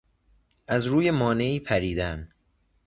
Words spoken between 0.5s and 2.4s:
از روی مانعی پریدن